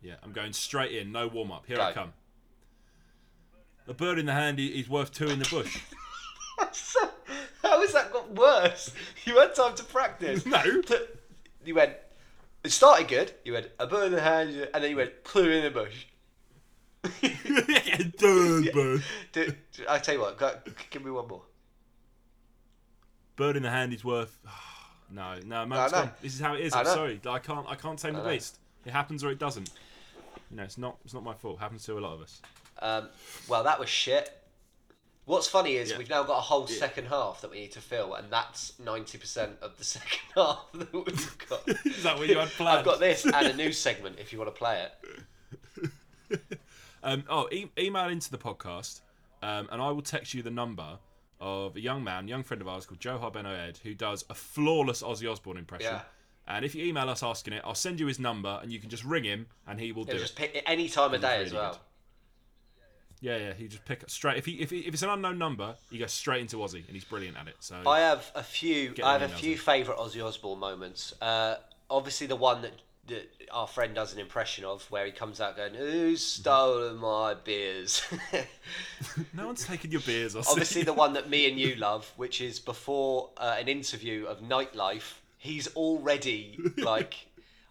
[0.01, 1.11] Yeah, I'm going straight in.
[1.11, 1.65] No warm up.
[1.65, 2.13] Here I come.
[3.87, 5.81] A bird in the hand is worth two in the bush.
[6.71, 6.99] So,
[7.61, 8.91] how has that got worse?
[9.25, 10.45] You had time to practice.
[10.45, 10.61] No.
[11.65, 11.93] You went.
[12.63, 13.33] It started good.
[13.43, 16.05] You went a bird in the hand, and then you went clue in the bush.
[18.73, 19.03] bird.
[19.33, 19.53] Do,
[19.89, 20.55] I tell you what, go,
[20.89, 21.41] give me one more.
[23.35, 24.37] Bird in the hand is worth.
[25.11, 25.77] No, no, man.
[25.77, 26.73] I it's This is how it is.
[26.73, 26.93] I I'm know.
[26.95, 27.21] sorry.
[27.29, 27.67] I can't.
[27.69, 28.29] I can't tame the know.
[28.29, 28.57] beast.
[28.83, 29.69] It happens or it doesn't.
[30.49, 30.97] You know, it's not.
[31.05, 31.57] It's not my fault.
[31.57, 32.41] It happens to a lot of us.
[32.81, 33.09] Um,
[33.47, 34.31] well, that was shit.
[35.25, 35.99] What's funny is Yeah.
[35.99, 39.19] we've now got a whole second half that we need to fill, and that's ninety
[39.19, 41.67] percent of the second half that we've got.
[41.85, 42.79] Is that what you had planned?
[42.79, 44.87] I've got this and a new segment if you want to play
[46.31, 46.39] it.
[47.03, 49.01] Um, oh, e- email into the podcast,
[49.43, 50.97] um, and I will text you the number
[51.43, 55.03] of a young man, young friend of ours called Joe Ed, who does a flawless
[55.03, 55.91] Ozzy Osbourne impression.
[55.91, 56.01] Yeah.
[56.47, 58.89] And if you email us asking it, I'll send you his number, and you can
[58.89, 60.23] just ring him, and he will do It'll it.
[60.23, 61.71] just pick it any time of day really as well.
[61.71, 61.79] good.
[63.21, 63.53] Yeah, yeah.
[63.53, 64.37] He just pick straight.
[64.37, 66.93] If he, if he, if it's an unknown number, he goes straight into Ozzy, and
[66.93, 67.55] he's brilliant at it.
[67.59, 68.93] So I have a few.
[69.03, 71.13] I have a few favourite Ozzy Osbourne moments.
[71.21, 71.55] Uh,
[71.89, 72.73] obviously, the one that,
[73.07, 77.33] that our friend does an impression of, where he comes out going, "Who's stolen my
[77.33, 78.01] beers?"
[79.33, 80.35] no one's taking your beers.
[80.35, 80.49] Ozzy.
[80.49, 84.41] obviously, the one that me and you love, which is before uh, an interview of
[84.41, 85.13] nightlife.
[85.37, 87.15] He's already like,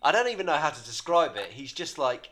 [0.02, 1.50] I don't even know how to describe it.
[1.50, 2.28] He's just like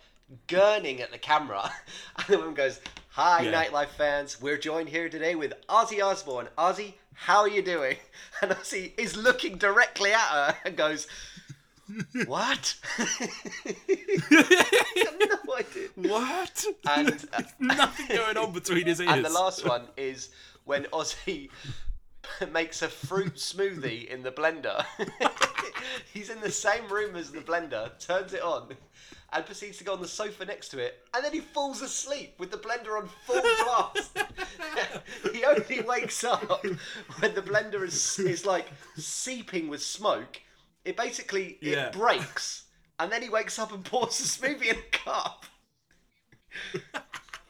[0.48, 1.72] gurning at the camera,
[2.16, 3.64] and the woman goes, "Hi, Yeah.
[3.64, 4.40] nightlife fans.
[4.42, 6.48] We're joined here today with Ozzy Osbourne.
[6.58, 7.96] Ozzy, how are you doing?"
[8.42, 11.06] And Ozzy is looking directly at her and goes,
[12.26, 13.04] "What?" No
[15.56, 15.88] idea.
[15.96, 16.64] what?
[16.88, 19.10] And uh, Nothing going on between his ears.
[19.10, 20.30] and the last one is
[20.64, 21.48] when Ozzy
[22.52, 24.84] makes a fruit smoothie in the blender.
[26.12, 28.68] He's in the same room as the blender, turns it on,
[29.32, 32.34] and proceeds to go on the sofa next to it, and then he falls asleep
[32.38, 34.18] with the blender on full blast.
[35.32, 36.64] he only wakes up
[37.18, 40.40] when the blender is is like seeping with smoke.
[40.84, 41.86] It basically Yeah.
[41.86, 42.64] it breaks,
[42.98, 45.44] and then he wakes up and pours the smoothie in a cup.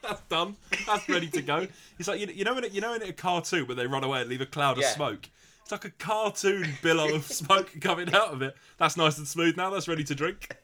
[0.02, 0.56] That's done.
[0.86, 1.66] That's ready to go.
[1.98, 4.02] It's like you, you know in a, you know in a cartoon where they run
[4.02, 5.28] away and leave a cloud of smoke.
[5.62, 8.56] It's like a cartoon billow of smoke coming out of it.
[8.78, 9.70] That's nice and smooth now.
[9.70, 10.56] That's ready to drink.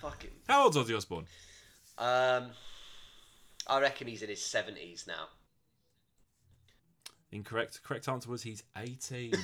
[0.00, 0.30] Fucking.
[0.48, 1.26] How old's Ozzy Osbourne?
[1.98, 2.46] Um,
[3.66, 5.28] I reckon he's in his seventies now.
[7.30, 7.82] Incorrect.
[7.84, 9.34] Correct answer was he's 18.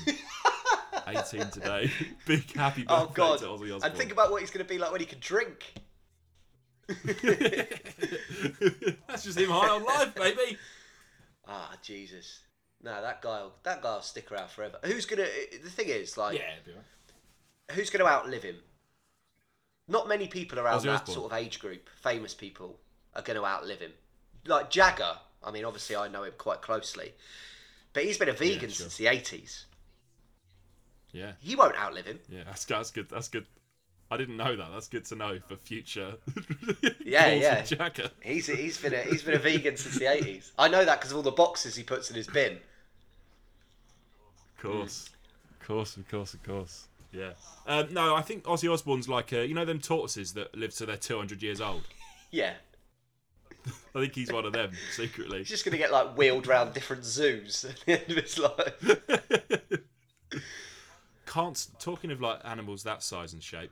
[1.17, 1.91] 18 today.
[2.27, 3.39] Big happy birthday Oh God!
[3.41, 3.91] to Ozzy Osbourne.
[3.91, 5.75] And think about what he's going to be like when he can drink.
[7.05, 7.23] That's
[9.25, 10.59] just him high on life, baby.
[11.47, 12.41] Ah, Jesus.
[12.83, 13.45] No, that guy.
[13.63, 14.79] That guy'll stick around forever.
[14.85, 15.27] Who's gonna?
[15.63, 17.77] The thing is, like, all right.
[17.77, 18.57] who's gonna outlive him?
[19.89, 21.15] Not many people around Ozzy that Osbourne.
[21.15, 22.79] sort of age group, famous people,
[23.15, 23.93] are going to outlive him.
[24.47, 25.19] Like Jagger.
[25.45, 27.13] I mean, obviously, I know him quite closely,
[27.93, 28.71] but he's been a vegan sure.
[28.71, 29.67] since the eighties.
[31.13, 32.19] Yeah, He won't outlive him.
[32.29, 33.09] yeah, that's, that's good.
[33.11, 33.47] That's good.
[34.11, 34.69] I didn't know that.
[34.73, 36.15] That's good to know for future.
[37.05, 37.61] Yeah, yeah.
[37.61, 38.11] with Jagger.
[38.21, 40.53] He's he's been a, he's been a vegan since the eighties.
[40.59, 42.53] I know that because of all the boxes he puts in his bin.
[44.57, 45.11] Of course,
[45.61, 46.87] of course, of course, of course.
[47.13, 47.33] Yeah.
[47.67, 50.87] Um, no, I think Ozzy Osbourne's like uh, you know them tortoises that live to
[50.87, 51.83] their 200 years old.
[52.35, 52.55] Yeah,
[53.95, 55.41] I think he's one of them secretly.
[55.41, 59.82] he's just gonna get like wheeled around different zoos at the end of his life.
[61.33, 63.71] can't talking of like animals that size and shape.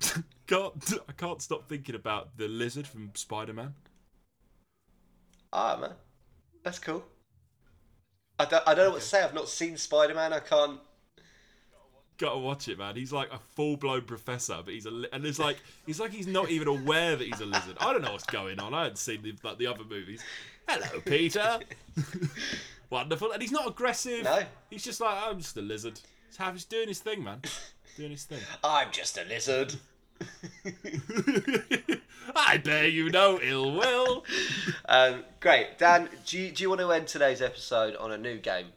[0.46, 3.74] can't I can't stop thinking about the lizard from Spider Man.
[5.52, 5.92] Ah man,
[6.62, 7.04] that's cool.
[8.38, 9.22] I don't I don't know what to say.
[9.22, 10.32] I've not seen Spider Man.
[10.32, 10.78] I can't.
[12.16, 12.94] Gotta watch it, man.
[12.94, 16.12] He's like a full blown professor, but he's a li- and it's like he's like
[16.12, 17.76] he's not even aware that he's a lizard.
[17.80, 18.72] I don't know what's going on.
[18.72, 20.22] I hadn't seen the, like the other movies.
[20.68, 21.58] Hello, Peter.
[22.90, 24.24] Wonderful, and he's not aggressive.
[24.24, 24.42] No.
[24.70, 26.00] he's just like I'm just a lizard.
[26.28, 27.40] He's, he's doing his thing, man.
[27.96, 28.40] Doing his thing.
[28.64, 29.72] I'm just a lizard.
[32.36, 34.24] I bear you no ill will.
[34.88, 36.08] Um, great, Dan.
[36.26, 38.68] Do you, do you want to end today's episode on a new game?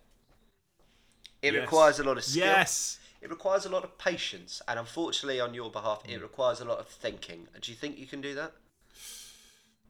[1.42, 1.62] It Yes.
[1.62, 2.46] requires a lot of skill.
[2.46, 3.00] Yes.
[3.22, 6.12] It requires a lot of patience, and unfortunately, on your behalf, Hmm.
[6.12, 7.48] it requires a lot of thinking.
[7.60, 8.54] Do you think you can do that?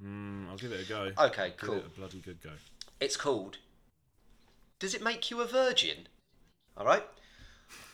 [0.01, 1.11] Mm, I'll give it a go.
[1.25, 1.75] Okay, Give cool.
[1.79, 2.51] it a bloody good go.
[2.99, 3.57] It's called.
[4.79, 6.07] Does it make you a virgin?
[6.77, 7.03] All right.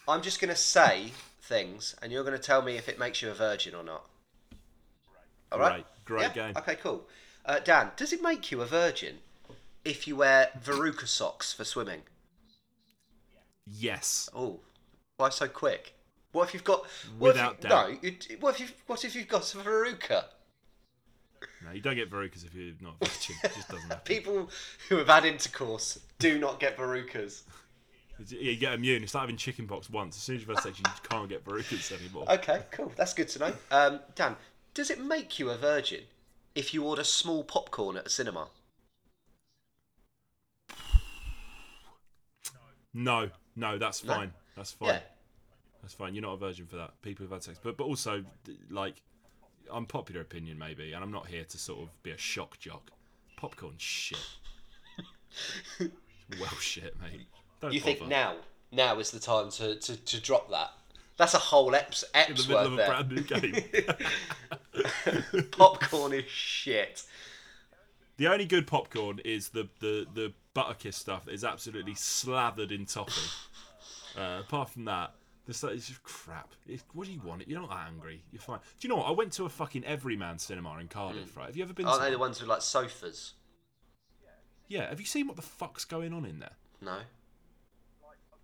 [0.08, 3.22] I'm just going to say things, and you're going to tell me if it makes
[3.22, 4.04] you a virgin or not.
[5.52, 5.86] All right.
[6.06, 6.48] Great, great Yeah?
[6.48, 6.58] game.
[6.58, 7.08] Okay, cool.
[7.46, 9.20] Uh, Dan, does it make you a virgin
[9.86, 12.02] if you wear Verruca socks for swimming?
[13.66, 14.30] Yes.
[14.36, 14.60] Oh,
[15.18, 15.94] why so quick?
[16.32, 16.86] What if you've got?
[17.18, 17.90] What Without if you, doubt.
[17.92, 17.98] No.
[18.02, 18.68] You, what if you?
[18.88, 20.26] What if you've got some Verruca?
[21.64, 23.36] No, you don't get Verrucas if you're not a virgin.
[23.44, 24.02] It just doesn't happen.
[24.16, 24.50] People
[24.90, 27.44] who have had intercourse do not get Verrucas.
[28.30, 29.04] Yeah, you get immune.
[29.04, 30.16] It's like having chicken chickenpox once.
[30.18, 32.26] As soon as you've had sex, you can't get Verrucas anymore.
[32.30, 32.92] Okay, cool.
[32.96, 33.54] That's good to know.
[33.72, 34.36] Um, Dan,
[34.74, 36.02] does it make you a virgin
[36.56, 38.50] if you order small popcorn at a cinema?
[42.94, 44.14] No, no, that's No?
[44.14, 44.34] fine.
[44.56, 44.90] That's fine.
[44.90, 45.00] Yeah.
[45.82, 46.14] That's fine.
[46.14, 47.02] You're not a virgin for that.
[47.02, 48.24] People who've had sex, but but also
[48.70, 49.02] like,
[49.72, 52.92] unpopular opinion maybe, and I'm not here to sort of be a shock jock.
[53.38, 54.18] Popcorn shit.
[55.80, 57.22] well, shit, mate.
[57.60, 58.36] Don't You think now,
[58.72, 60.72] now is the time to, to, to drop that?
[61.18, 62.88] That's a whole eps, in the middle of a there.
[62.88, 63.56] brand new game?
[65.52, 67.04] Popcorn is shit.
[68.18, 72.86] The only good popcorn is the the the Butterkist stuff that is absolutely slathered in
[72.86, 73.16] topping.
[74.16, 75.16] Uh, apart from that,
[75.52, 76.54] stuff is just crap.
[76.68, 77.48] It's, what do you want?
[77.48, 78.24] You're not angry.
[78.32, 78.60] You're fine.
[78.80, 79.08] Do you know what?
[79.08, 81.36] I went to a fucking Everyman cinema in Cardiff.
[81.36, 81.48] Right?
[81.48, 81.86] Have you ever been?
[81.86, 82.30] Aren't to they the one?
[82.30, 83.34] ones with like sofas?
[84.70, 84.88] Yeah.
[84.90, 86.54] Have you seen what the fuck's going on in there?
[86.82, 87.00] No.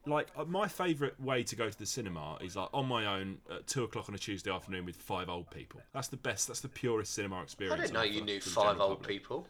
[0.05, 3.38] Like uh, my favourite way to go to the cinema is like on my own
[3.51, 5.81] at two o'clock on a Tuesday afternoon with five old people.
[5.93, 6.47] That's the best.
[6.47, 7.81] That's the purest cinema I experience.
[7.81, 9.07] didn't know I've you got knew for the five general old public.
[9.09, 9.47] people.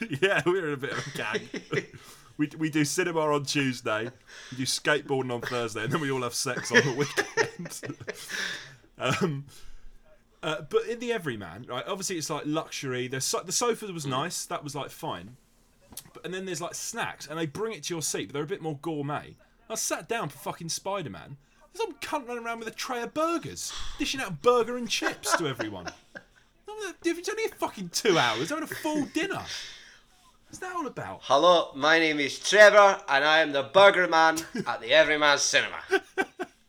[0.20, 1.40] yeah, we're in a bit of a gang.
[2.36, 4.10] we, we do cinema on Tuesday,
[4.50, 7.96] we do skateboarding on Thursday, and then we all have sex on the weekend.
[9.22, 9.44] um,
[10.42, 11.84] uh, but in the Everyman, right?
[11.86, 13.08] Obviously, it's like luxury.
[13.08, 14.44] The so- the sofa was nice.
[14.46, 15.36] That was like fine.
[16.14, 18.42] But, and then there's like snacks, and they bring it to your seat, but they're
[18.42, 19.36] a bit more gourmet.
[19.70, 21.36] I sat down for fucking Spider Man.
[21.72, 25.34] There's some cunt running around with a tray of burgers, dishing out burger and chips
[25.36, 25.86] to everyone.
[27.04, 28.50] It's only a fucking two hours.
[28.50, 29.42] I Having a full dinner.
[30.52, 31.20] What's that all about?
[31.22, 34.36] Hello, my name is Trevor, and I am the Burger Man
[34.66, 35.78] at the Everyman Cinema.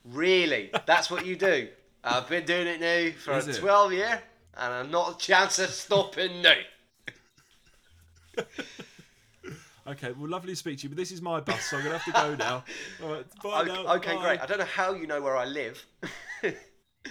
[0.05, 0.71] really?
[0.85, 1.67] That's what you do?
[2.01, 3.59] I've been doing it now for Is it?
[3.59, 4.23] 12 year,
[4.57, 6.53] and I'm not a chance of stopping now.
[9.85, 11.97] Okay, well, lovely to speak to you, but this is my bus, so I'm gonna
[11.97, 12.63] have to go now.
[13.03, 13.93] All right, bye Okay, now.
[13.95, 14.21] okay bye.
[14.21, 14.39] great.
[14.41, 15.85] I don't know how you know where I live.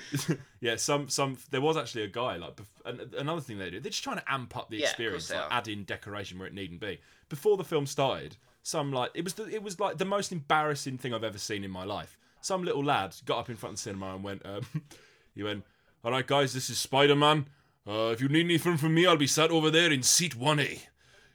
[0.61, 3.81] Yeah, some some there was actually a guy like bef- another thing they do.
[3.81, 5.49] They're just trying to amp up the Yeah, experience, like are.
[5.51, 7.01] add in decoration where it needn't be.
[7.29, 10.99] Before the film started, some like it was the, it was like the most embarrassing
[10.99, 12.17] thing I've ever seen in my life.
[12.41, 14.63] Some little lad got up in front of the cinema and went, um,
[15.35, 15.65] he went,
[16.05, 17.47] "All right, guys, this is Spider Man.
[17.87, 20.61] Uh, if you need anything from me, I'll be sat over there in seat one
[20.61, 20.79] A.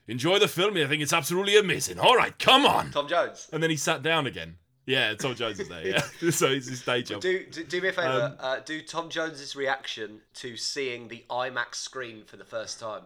[0.06, 0.74] Enjoy the film.
[0.78, 1.98] I think it's absolutely amazing.
[1.98, 3.46] All right, come on." Tom Jones.
[3.52, 4.56] And then he sat down again.
[4.88, 5.86] Yeah, Tom Jones is there.
[5.86, 7.20] Yeah, so it's his day job.
[7.20, 8.22] Do, do, do me a favour.
[8.22, 13.02] Um, uh, do Tom Jones's reaction to seeing the IMAX screen for the first time.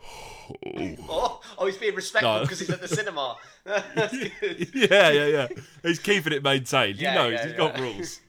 [1.10, 2.40] Oh, oh he's being respectful No.
[2.40, 3.36] because he's at the cinema.
[3.66, 5.48] Yeah, yeah, yeah.
[5.82, 6.98] He's keeping it maintained.
[6.98, 7.32] Yeah, he knows.
[7.34, 8.20] yeah, He's got rules.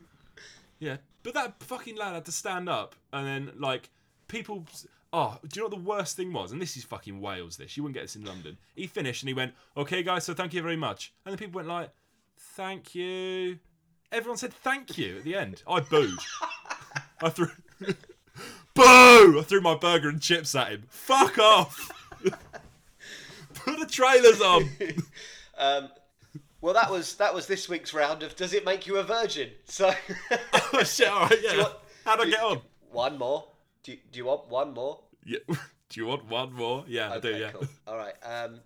[0.79, 3.89] Yeah, but that fucking lad had to stand up, and then like
[4.27, 4.65] people.
[5.11, 6.51] Oh, do you know what the worst thing was?
[6.51, 7.57] And this is fucking Wales.
[7.57, 8.57] This you wouldn't get this in London.
[8.75, 11.57] He finished and he went, "Okay, guys, so thank you very much." And the people
[11.57, 11.89] went like,
[12.37, 13.57] "Thank you."
[14.11, 15.63] Everyone said thank you at the end.
[15.67, 16.19] I booed.
[17.23, 17.47] I threw.
[18.75, 19.39] Boo!
[19.39, 20.83] I threw my burger and chips at him.
[20.89, 21.91] Fuck off.
[23.53, 24.69] Put the trailers on.
[25.57, 25.89] Um,
[26.61, 29.49] well, that was that was this week's round of Does it make you a virgin?
[29.65, 29.91] So
[30.73, 31.57] Oh, shit, all right, yeah.
[31.57, 31.73] want-
[32.05, 32.61] How'd I get on?
[32.91, 33.45] one more.
[33.83, 34.99] Do you, do you want one more?
[35.25, 35.39] Yeah.
[35.89, 36.83] Do you want one more?
[36.87, 37.51] Yeah, I do, Okay, yeah.
[37.51, 37.67] cool.
[37.87, 38.13] All right.
[38.23, 38.59] Um,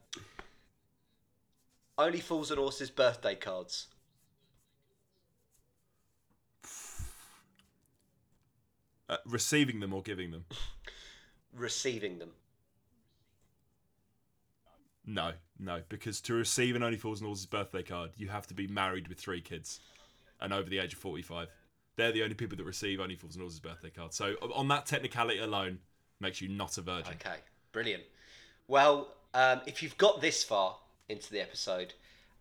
[1.97, 3.87] only fools and horses birthday cards.
[9.09, 10.45] Uh, receiving them or giving them?
[11.53, 12.29] Receiving them.
[15.05, 18.53] No, no, because to receive an Only Fools and Horses birthday card, you have to
[18.53, 19.81] be married with three kids
[20.39, 21.49] and over the age of 45.
[21.95, 24.15] They're the only people that receive Only Fools and Horses birthday cards.
[24.15, 25.79] So, on that technicality alone,
[26.19, 27.13] makes you not a virgin.
[27.13, 27.37] Okay,
[27.71, 28.03] brilliant.
[28.67, 30.77] Well, um, if you've got this far
[31.09, 31.93] into the episode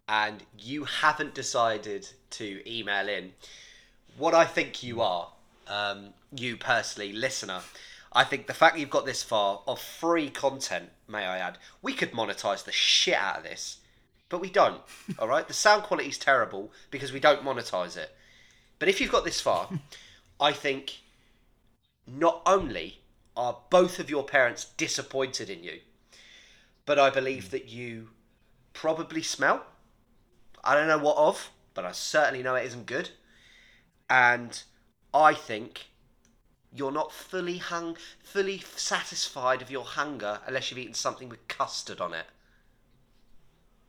[0.08, 3.32] and you haven't decided to email in,
[4.16, 5.28] what I think you are,
[5.68, 7.60] um, you personally, listener,
[8.12, 11.94] I think the fact you've got this far of free content, may I add, we
[11.94, 13.78] could monetize the shit out of this,
[14.28, 14.80] but we don't.
[15.18, 18.14] all right, the sound quality is terrible because we don't monetize it.
[18.82, 19.68] But if you've got this far,
[20.40, 21.02] I think
[22.04, 22.98] not only
[23.36, 25.78] are both of your parents disappointed in you,
[26.84, 27.50] but I believe hmm.
[27.50, 28.08] that you
[28.72, 29.64] probably smell.
[30.64, 33.10] I don't know what of, but I certainly know it isn't good.
[34.10, 34.60] And
[35.14, 35.86] I think
[36.74, 42.00] you're not fully hung, fully satisfied of your hunger unless you've eaten something with custard
[42.00, 42.26] on it.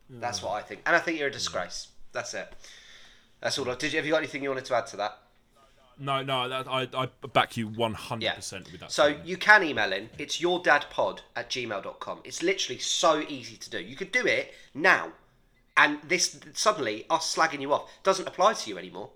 [0.07, 0.45] That's hmm.
[0.45, 1.37] what I think, and I think you're a hmm.
[1.37, 1.87] disgrace.
[2.11, 2.53] That's it.
[3.43, 3.69] That's all.
[3.69, 5.17] I- Did you have you got anything you wanted to add to that?
[5.99, 8.91] No, no, that, I, I back you 100% with that.
[8.91, 9.27] So statement.
[9.27, 10.09] you can email in.
[10.17, 12.21] It's yourdadpod at gmail.com.
[12.23, 13.79] It's literally so easy to do.
[13.79, 15.11] You could do it now.
[15.77, 19.11] And this suddenly, us slagging you off, doesn't apply to you anymore.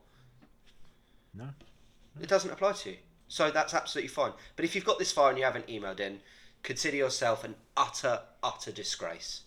[1.34, 1.48] No.
[2.22, 2.98] It doesn't apply to you.
[3.28, 4.34] So that's absolutely fine.
[4.56, 6.20] But if you've got this far and you haven't emailed in,
[6.64, 9.42] consider yourself an utter, utter disgrace.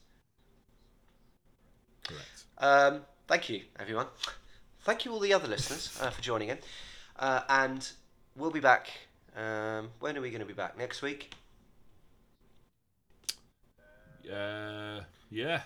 [2.08, 2.44] Correct.
[2.58, 4.06] Um, thank you, everyone.
[4.82, 6.58] Thank you, all the other listeners, uh, for joining in.
[7.18, 7.90] Uh, and
[8.34, 8.90] we'll be back.
[9.36, 10.78] Um, when are we going to be back?
[10.78, 11.34] Next week?
[14.32, 15.62] Uh, yeah.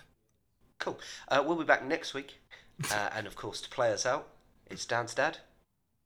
[0.78, 0.98] Cool.
[1.28, 2.40] Uh, we'll be back next week.
[2.90, 4.28] Uh, and of course, to play us out,
[4.68, 5.38] it's Dan's dad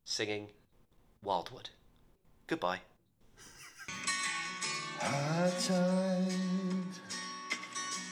[0.05, 0.49] singing
[1.23, 1.69] Wild Wood.
[2.45, 2.81] Goodbye.
[4.99, 6.33] High tide,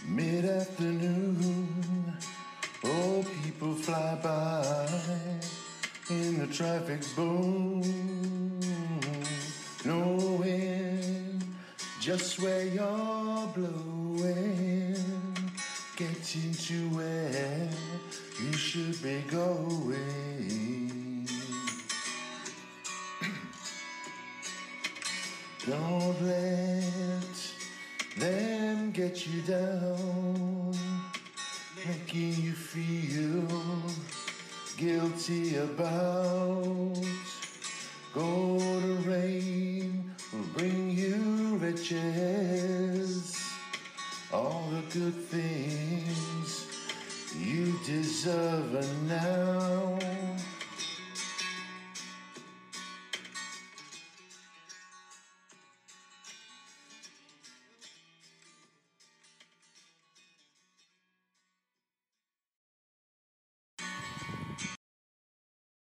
[0.08, 2.14] mid afternoon.
[2.84, 4.67] Oh, people fly by in
[6.52, 7.82] traffic's boom.
[9.86, 11.44] Knowing
[12.00, 14.96] just where you're blowing,
[15.96, 17.70] getting to where
[18.42, 19.67] you should be going.